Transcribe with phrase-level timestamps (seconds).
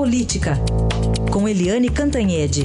[0.00, 0.52] Política,
[1.30, 2.62] com Eliane Cantanhede.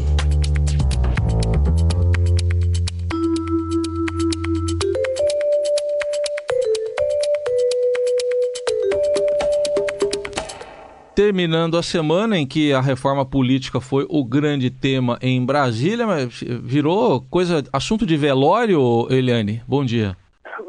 [11.14, 16.42] terminando a semana em que a reforma política foi o grande tema em Brasília, mas
[16.42, 19.62] virou coisa, assunto de velório, Eliane?
[19.68, 20.16] Bom dia.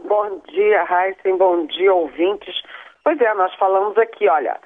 [0.08, 2.56] Bom dia, Heisen, bom dia, ouvintes.
[3.04, 4.58] Pois é, nós falamos aqui, olha,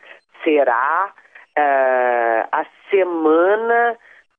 [0.43, 1.13] será
[1.59, 3.97] uh, a semana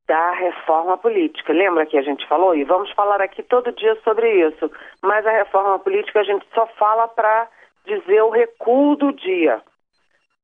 [0.08, 1.54] da reforma política.
[1.54, 2.56] Lembra que a gente falou?
[2.56, 4.72] E vamos falar aqui todo dia sobre isso.
[5.02, 7.48] Mas a reforma política a gente só fala para
[7.86, 9.62] dizer o recuo do dia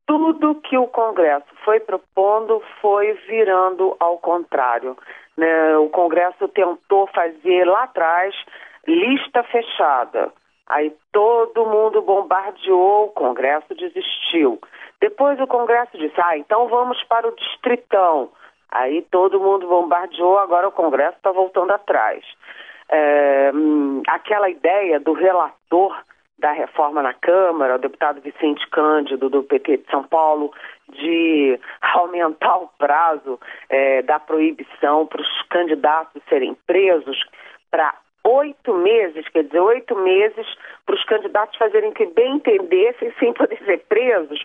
[0.08, 4.98] tudo que o Congresso foi propondo foi virando ao contrário.
[5.36, 5.78] Né?
[5.78, 8.34] O Congresso tentou fazer lá atrás
[8.88, 10.32] lista fechada.
[10.66, 14.60] Aí todo mundo bombardeou, o Congresso desistiu.
[15.00, 18.30] Depois o Congresso disse: ah, então vamos para o distritão.
[18.70, 22.24] Aí todo mundo bombardeou, agora o Congresso está voltando atrás.
[22.90, 25.98] É, hum, aquela ideia do relator
[26.38, 30.54] da reforma na Câmara, o deputado Vicente Cândido, do PT de São Paulo,
[30.90, 37.18] de aumentar o prazo é, da proibição para os candidatos serem presos
[37.72, 40.46] para oito meses, quer dizer, oito meses
[40.86, 44.44] para os candidatos fazerem que bem entendessem sem poder ser presos,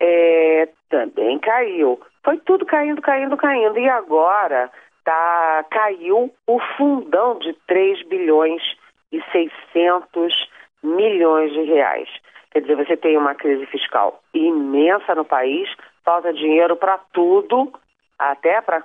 [0.00, 2.00] é, também caiu.
[2.24, 3.78] Foi tudo caindo, caindo, caindo.
[3.78, 4.70] E agora
[5.04, 8.62] tá, caiu o fundão de 3 bilhões
[9.12, 10.50] e 600
[10.82, 12.08] milhões de reais.
[12.50, 15.68] Quer dizer, você tem uma crise fiscal imensa no país,
[16.04, 17.72] falta dinheiro para tudo,
[18.18, 18.82] até para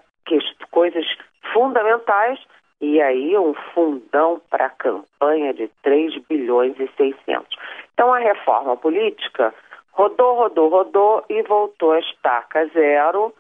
[0.71, 1.05] coisas
[1.53, 2.39] fundamentais,
[2.81, 7.47] e aí um fundão para a campanha de 3 bilhões e 600.
[7.93, 9.53] Então a reforma política
[9.93, 13.33] rodou, rodou, rodou e voltou a estaca zero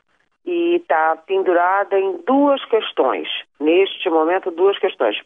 [0.45, 3.27] e está pendurada em duas questões.
[3.59, 5.17] Neste momento, duas questões.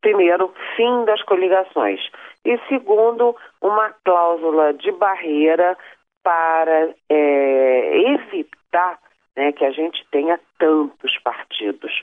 [0.00, 2.00] Primeiro, fim das coligações.
[2.44, 5.76] E segundo, uma cláusula de barreira
[6.22, 8.98] para é, evitar
[9.36, 12.02] né, que a gente tenha tantos partidos,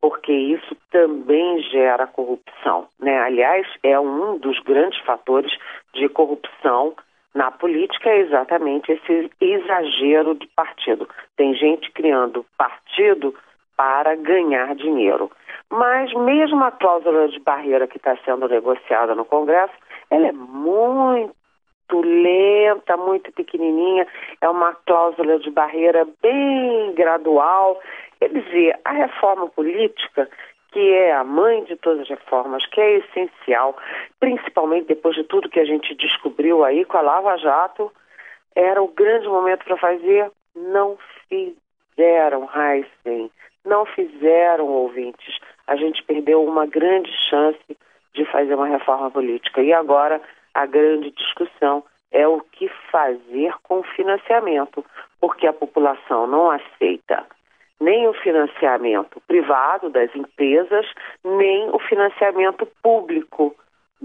[0.00, 2.88] porque isso também gera corrupção.
[2.98, 3.18] Né?
[3.18, 5.52] Aliás, é um dos grandes fatores
[5.92, 6.94] de corrupção
[7.48, 11.08] na política é exatamente esse exagero de partido.
[11.34, 13.34] Tem gente criando partido
[13.74, 15.30] para ganhar dinheiro.
[15.70, 19.72] Mas mesmo a cláusula de barreira que está sendo negociada no Congresso,
[20.10, 21.32] ela é muito
[21.90, 24.06] lenta, muito pequenininha,
[24.42, 27.80] é uma cláusula de barreira bem gradual.
[28.18, 30.28] Quer dizer, a reforma política
[30.72, 33.76] que é a mãe de todas as reformas, que é essencial,
[34.20, 35.94] principalmente depois de tudo que a gente
[36.48, 37.92] descobriu aí com a Lava Jato,
[38.54, 40.96] era o grande momento para fazer, não
[41.28, 43.30] fizeram, Heisen,
[43.64, 45.38] não fizeram, ouvintes.
[45.66, 47.76] A gente perdeu uma grande chance
[48.14, 49.62] de fazer uma reforma política.
[49.62, 50.20] E agora
[50.54, 54.84] a grande discussão é o que fazer com o financiamento,
[55.20, 57.26] porque a população não aceita
[57.80, 60.84] nem o financiamento privado das empresas,
[61.22, 63.54] nem o financiamento público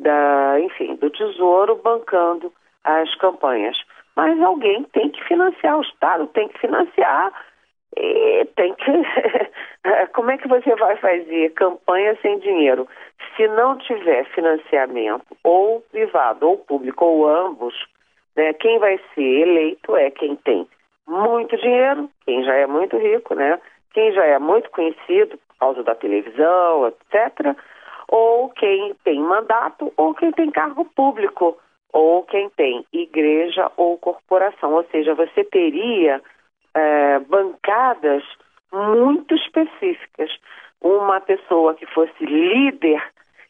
[0.03, 2.53] da, enfim, do Tesouro bancando
[2.83, 3.77] as campanhas.
[4.15, 7.33] Mas alguém tem que financiar, o Estado tem que financiar
[7.97, 8.91] e tem que.
[10.13, 12.87] Como é que você vai fazer campanha sem dinheiro?
[13.35, 17.73] Se não tiver financiamento, ou privado, ou público, ou ambos,
[18.35, 20.67] né, quem vai ser eleito é quem tem
[21.07, 23.59] muito dinheiro, quem já é muito rico, né?
[23.93, 27.55] Quem já é muito conhecido por causa da televisão, etc.,
[28.13, 31.57] ou quem tem mandato, ou quem tem cargo público,
[31.91, 34.71] ou quem tem igreja ou corporação.
[34.71, 36.21] Ou seja, você teria
[36.75, 38.23] é, bancadas
[38.71, 40.29] muito específicas.
[40.79, 43.03] Uma pessoa que fosse líder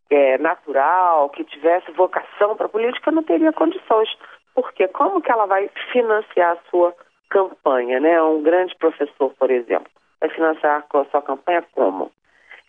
[0.10, 4.10] é, natural, que tivesse vocação para a política, não teria condições.
[4.56, 6.96] Porque como que ela vai financiar a sua
[7.30, 8.24] campanha, né?
[8.24, 12.14] Um grande professor, por exemplo, vai financiar a sua campanha como?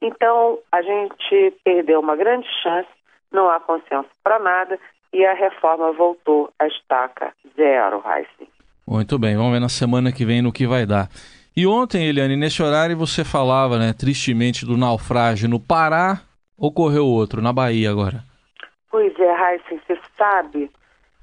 [0.04, 2.88] Então, a gente perdeu uma grande chance,
[3.32, 4.78] não há consenso para nada
[5.10, 8.46] e a reforma voltou à estaca zero, Heisen.
[8.86, 11.08] Muito bem, vamos ver na semana que vem no que vai dar.
[11.56, 16.20] E ontem, Eliane, nesse horário você falava, né, tristemente, do naufrágio no Pará,
[16.58, 18.22] ocorreu outro, na Bahia agora.
[18.90, 20.70] Pois é, Heisen, você sabe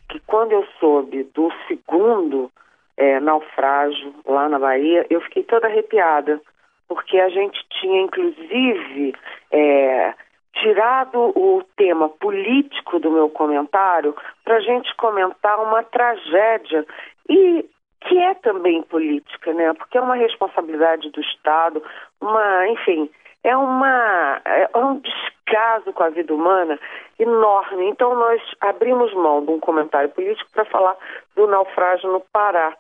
[0.10, 2.52] que quando eu soube do segundo
[2.98, 6.42] é, naufrágio lá na Bahia, eu fiquei toda arrepiada,
[6.92, 9.16] porque a gente tinha, inclusive,
[9.50, 10.14] é,
[10.56, 16.86] tirado o tema político do meu comentário para a gente comentar uma tragédia
[17.30, 17.66] e
[18.02, 19.74] que é também política, né?
[19.74, 21.82] Porque é uma responsabilidade do Estado,
[22.20, 23.10] uma, enfim,
[23.42, 26.78] é uma é um descaso com a vida humana
[27.18, 27.88] enorme.
[27.88, 30.98] Então nós abrimos mão de um comentário político para falar
[31.38, 32.76] do naufrágio no Pará,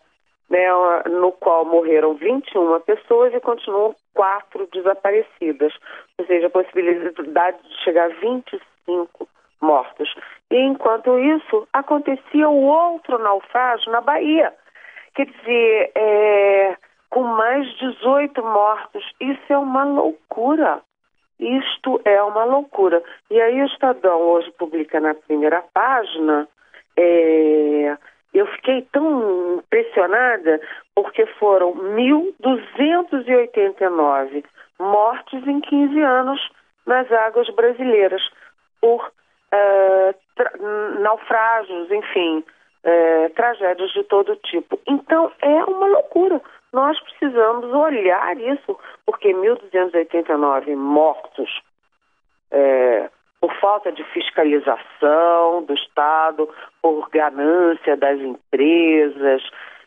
[0.51, 0.67] né,
[1.09, 5.73] no qual morreram 21 pessoas e continuam quatro desaparecidas,
[6.17, 9.27] ou seja, a possibilidade de chegar a 25
[9.61, 10.13] mortos.
[10.51, 14.53] E enquanto isso, acontecia o outro naufrágio na Bahia.
[15.15, 16.75] Quer dizer, é,
[17.09, 19.03] com mais 18 mortos.
[19.21, 20.81] Isso é uma loucura.
[21.39, 23.01] Isto é uma loucura.
[23.29, 26.45] E aí o Estadão hoje publica na primeira página.
[26.97, 27.97] É,
[28.33, 30.59] eu fiquei tão impressionada
[30.95, 34.43] porque foram 1.289
[34.79, 36.41] mortes em 15 anos
[36.85, 38.21] nas águas brasileiras
[38.79, 40.15] por uh,
[40.99, 42.43] naufrágios, enfim,
[42.83, 44.79] uh, tragédias de todo tipo.
[44.87, 46.41] Então é uma loucura.
[46.73, 51.61] Nós precisamos olhar isso, porque 1.289 mortos
[52.51, 53.09] é,
[53.41, 56.47] por falta de fiscalização do Estado,
[56.81, 59.41] por ganância das empresas,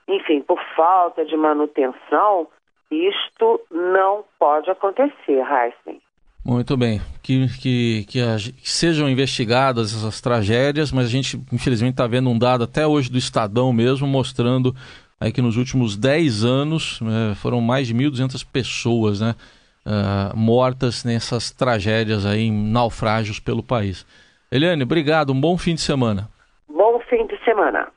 [0.08, 2.48] enfim, por falta de manutenção,
[2.90, 6.02] isto não pode acontecer, Heisen.
[6.44, 7.00] Muito bem.
[7.22, 12.28] Que, que, que, a, que, sejam investigadas essas tragédias, mas a gente, infelizmente, está vendo
[12.28, 14.74] um dado até hoje do Estadão mesmo, mostrando
[15.18, 19.34] aí que nos últimos 10 anos é, foram mais de 1.200 pessoas né,
[19.86, 24.06] uh, mortas nessas tragédias aí, naufrágios pelo país.
[24.50, 26.28] Eliane, obrigado, um bom fim de semana.
[26.68, 27.88] Bom fim de semana.